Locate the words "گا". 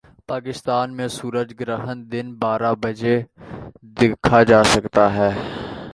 4.95-5.07